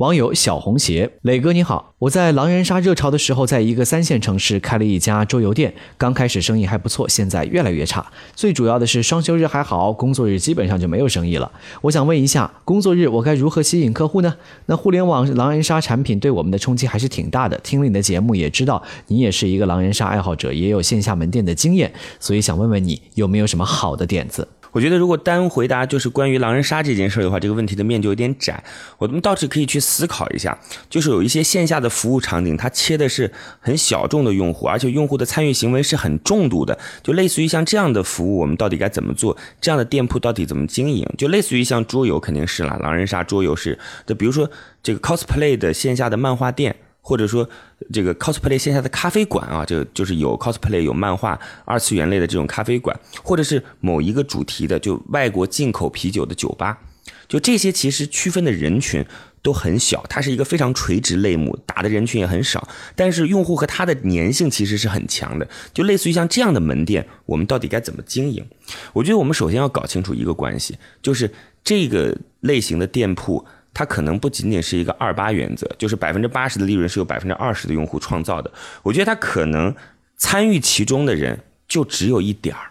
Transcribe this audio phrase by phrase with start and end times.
[0.00, 8.10] 网友小红鞋，磊哥你好，我在狼人杀热潮的时候，在一个三线城市开了一家桌游店，刚开始生意还不错，现在越来越差。
[8.34, 11.52] 最主要的是双休日还好，工作日基本上就没有生意了。
[11.82, 14.36] 我想问一下，工作日我该如何吸引客户呢？
[14.64, 17.58] 那互联网狼人杀产品对我们的冲击还是挺大的。
[17.58, 24.48] 听了你的节目也知道，你也是一个狼人杀爱好者，也有线下门店的经验，所以想问问你有没有什么好的点子？
[24.72, 28.62] 我觉得，如果单回答就是关于狼人杀这件事的话，这个问题的面就有点窄。
[28.98, 39.36] 我们倒是可以去思考一下，就是有一些线下的服务场景，它切的是很小众的用户，而且用户的参与行为是很重度的，就类似于像这样的服务，我们到底该怎么做？
[39.60, 41.06] 这样的店铺到底怎么经营？
[41.18, 44.50] 就类似于像桌游肯定是了，狼人杀桌游是，就比如说
[44.82, 46.76] 这个 cosplay 的线下的漫画店。
[47.02, 47.48] 或者说，
[47.92, 56.78] 这个 cosplay 线下的咖啡馆啊，这个就是有 cosplay 有漫画二次元类的这种咖啡馆，或者是某一个主题的就外国进口啤酒的酒吧，
[57.26, 59.04] 就这些其实区分的人群
[59.42, 68.46] 都很小，它是一个非常垂直类目，打的人群也很少，但是用户和它的粘性其实是很强的，就类似于像这样的门店，我们到底该怎么经营？
[68.92, 71.32] 我觉得我们首先要搞清楚一个关系，就是
[71.64, 73.44] 这个类型的店铺。
[73.72, 78.50] 它可能不仅仅是一个二八原则，就是百分之八十的利润是由百分之二十的用户创造的。
[78.82, 79.74] 我觉得它可能
[80.16, 82.70] 参与其中的人就只有一点儿，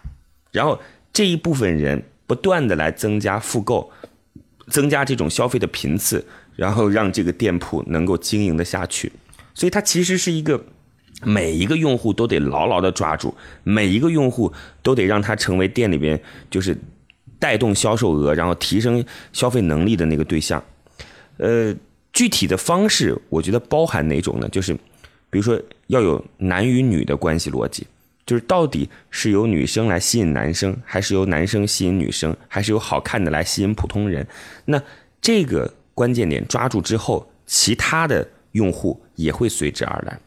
[0.52, 0.80] 然后
[1.12, 3.90] 这一部分人不断的来增加复购，
[4.68, 9.10] 增加这种消费的频次，然后让这个店铺能够经营的下去。
[9.54, 10.62] 所以它其实是一个
[11.24, 13.34] 每一个用户都得牢牢的抓住，
[13.64, 16.78] 每一个用户都得让他成为店里边就是
[17.38, 20.62] 带动销售额，然后提升消费能力的那个对象。
[21.40, 21.74] 呃，
[22.12, 24.48] 具体的方式，我觉得包含哪种呢？
[24.50, 24.74] 就是，
[25.30, 27.86] 比如说要有男与女的关系逻辑，
[28.26, 34.26] 就是到底是由女生来吸引男生，还是由男生吸引女生，还是由好看的来吸引普通人？
[34.66, 34.82] 那
[35.22, 40.20] 这个关键点抓住之后，其他的用户也会随之而来。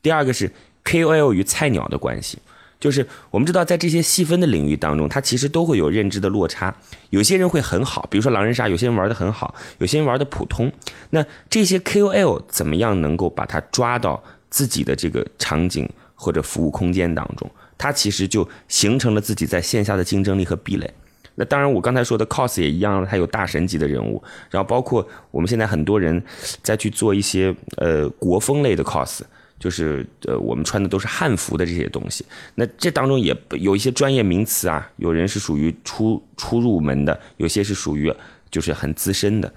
[0.00, 0.50] 第二个是
[0.82, 2.38] KOL 与菜鸟的关系。
[2.80, 6.74] 就是我们知道，在这些细分的领域当中，它其实都会有认知的落差。
[7.10, 10.70] 有些人会很好，比如说狼人杀，有些人玩的很好，有些人玩的普通。
[11.10, 17.50] 那这些 KOL 怎么样能够把它抓到自己的这个场景或者服务空间当中？
[17.78, 20.92] 它其实就形成了自己在线下的竞争力和壁垒。
[21.36, 26.22] 那当然，我刚才说的 cos 也一样，它有大神级的人物，然后包括我们现在很多人
[26.62, 29.22] 在去做一些呃国风类的 cos。
[29.58, 32.24] 就是呃，我们穿的都是汉服的这些东西，
[32.56, 38.12] 那这当中也有一些专业名词啊，有人是属于初初入门的，有些是属于
[38.50, 39.52] 就是很资深的，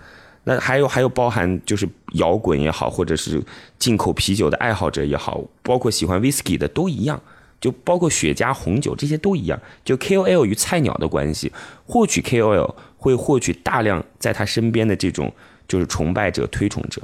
[0.45, 3.43] 那还有还有包含就是摇滚也好，或者是
[3.77, 7.21] 进口啤酒的爱好者也好，包括喜欢 whisky 的都一样，
[7.59, 11.51] 就包括雪茄、红酒这些都一样，就 KOL 与菜鸟的关系，
[11.85, 15.33] 获取 KOL 会获取大量在他身边的这种
[15.67, 17.01] 就是崇拜者、推崇者。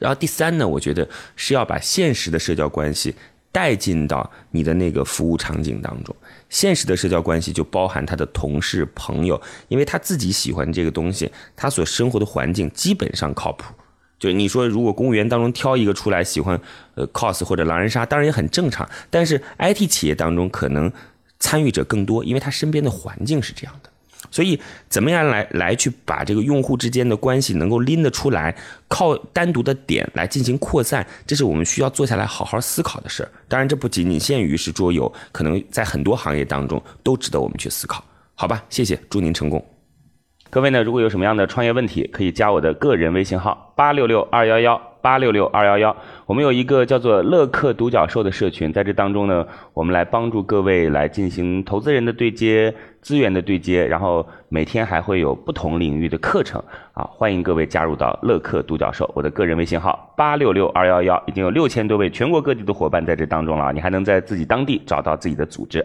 [0.00, 3.14] 然后第三呢，我觉得是要把现实的社交关系
[3.52, 6.14] 带进到你的那个服务场景当中。
[6.48, 13.72] 现实的社交关系就包含他的同事、朋友，因为他自己喜欢这个东西，他所生活的环境基本上靠谱。
[14.18, 16.60] 就你说，如果公务员当中挑一个出来喜欢
[16.94, 18.88] 呃 cos 或者狼人杀，当然也很正常。
[19.10, 20.90] 但是 IT 企业当中可能
[21.38, 23.89] 参与者更多，因为他身边的环境是这样的。
[24.30, 24.58] 所以，
[24.88, 28.56] 怎么样来来去把这个用户之间的关系能够拎得出来，
[28.88, 33.30] 靠单独的点来进行扩散，这是我们需要坐下来好好思考的事儿。
[33.48, 38.04] 当然，这不仅仅限于是桌游，可能在很多行业当中都值得我们去思考。
[38.34, 39.64] 好吧，谢谢，祝您成功。
[40.48, 45.96] 各位呢，如果有什么样的创业问题，可以加我的个人微信号八六六二幺幺八六六二幺幺。
[46.26, 56.62] 我们有一个叫做乐客独角兽的社群，在这当中呢，我们来帮助各位来进行投资人的对接、资源的对接，然后每天还会有不同领域的课程
[56.92, 59.10] 啊，欢迎各位加入到乐客独角兽。
[59.14, 65.84] 我的个人微信号八六六二幺幺，已经有六千多位全国各地的伙伴在这当中了，你还能在自己当地找到自己的组织。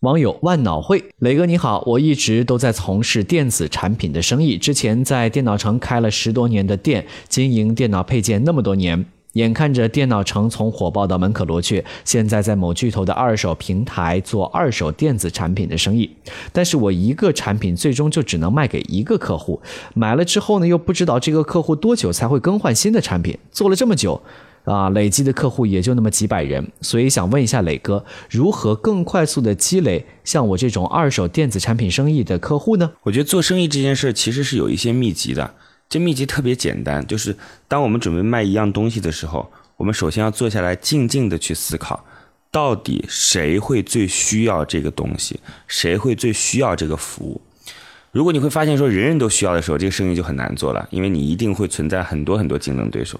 [0.00, 9.04] 网友万脑会，磊哥你好，我一直都在从事电子产品的生意，之前在电脑城开了十多年的店，经营电脑配件那么多年，
[9.34, 16.10] 眼看着电脑城从火爆到门可罗雀，现在在某巨头的二手平台做二手电子产品的生意，
[16.50, 19.60] 但是我一个产品最终就只能卖给一个客户，
[19.92, 24.22] 买了之后呢，又不知道这个客户多久才会更换新的产品，做了这么久。
[24.64, 32.92] 啊，累积的客户也就那么几百人，所以想问一下磊哥，如何更快速的积累像我这种二手电子产品生意的客户呢？
[33.02, 35.54] 我觉得做生意这件事其实是有一些秘籍的，
[35.88, 37.36] 这秘籍特别简单，就是
[37.66, 42.04] 当我们准备卖一样东西的时候，我们首先要坐下来，静静的去思考，
[42.50, 47.40] 到底谁会最需要这个东西，谁会最需要这个服务。
[48.12, 53.18] 如果你会发现说人人都需要的时候，这个生意就很难做了，因为你一定会存在很多很多竞争对手。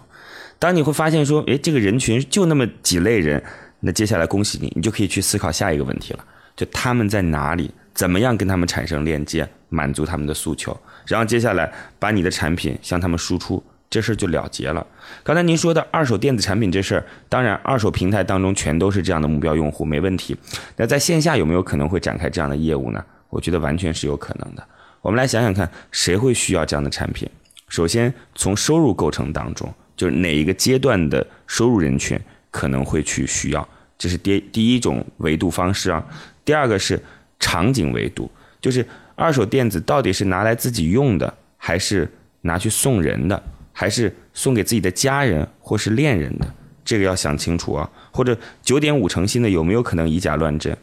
[0.60, 3.42] 当你会发现说，诶，这个人群就那么几类人，
[3.80, 6.24] 那接下来恭喜你，你就可以去思考下一个问题了，
[6.54, 10.78] 就他们在哪里，怎么样跟他们产生链接，满足他们的诉求。
[11.06, 14.86] 然后接下来把你的产品向他们输出，这事儿就了结了。
[15.24, 20.36] 刚才您说的二手电子产品这事儿，当然二手平台当中全都是这样的目标用户，没问题。
[20.76, 23.02] 那在线下有没有可能会展开这样的业务呢？
[23.30, 24.62] 我觉得完全是有可能的。
[25.00, 27.26] 我们来想想看，谁会需要这样的产品？
[27.68, 32.18] 首先从收入构成当中，就是哪一个阶段的收入人群
[32.50, 33.68] 可能会去需要，
[33.98, 36.02] 这是第第一种维度方式啊。
[36.42, 36.98] 第二个是
[37.38, 38.30] 场景维度，
[38.62, 38.86] 就是。
[39.14, 42.10] 二手电子到底是拿来自己用的，还是
[42.40, 46.54] 拿去送人的，还是送给自己的家人或是恋人的？
[46.86, 47.90] 这个要想清楚啊。
[48.10, 50.74] 或者九点五成新的有没有可能以假乱真？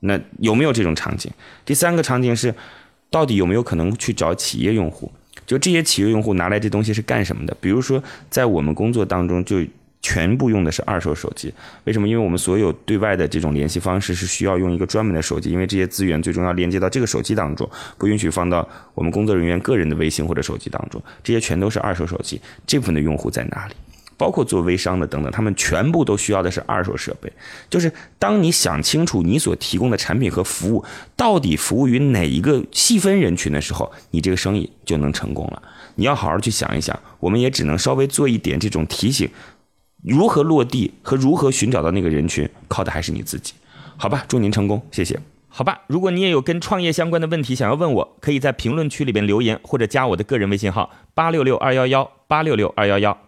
[0.00, 1.32] 那有没有这种场景？
[1.64, 2.54] 第三个场景是，
[3.08, 5.10] 到底有没有可能去找企业用户？
[5.44, 7.56] 就这些企业用户拿来这东西是干什么的？
[7.60, 8.00] 比如说
[8.30, 9.60] 在我们工作当中就。
[10.02, 11.52] 全部用的是二手手机，
[11.82, 12.06] 为什么？
[12.06, 17.68] 因为我们所有对外的这种联系方式是需要用一个专门的手机，因为这些资源最终要连接到这个手机当中，
[17.98, 21.02] 不允许放到我们工作人员个人的微信或者手机当中。
[21.24, 23.74] 这些全都是二手手机，这部分的用户在哪里？
[24.16, 27.32] 包括做微商的等等，他们全部都需要的是二手设备。
[27.68, 30.84] 就是当你想清楚你所提供的产品和服务
[31.16, 35.62] 到底服务于哪一个细分人群的时候，你这个生意就能成功了。
[35.96, 39.28] 你要好好去想一想，我们也只能稍微做一点这种提醒。
[40.02, 43.54] 如何落地和如何寻找到那个人群，靠的还是你自己，
[43.96, 44.24] 好吧？
[44.28, 45.18] 祝您成功，谢谢。
[45.48, 53.18] 好吧，如果你也有跟创业相关的问题想要问我，可以在评论区里边留言，或者加我的个人微信号八六六二幺幺八六六二幺幺。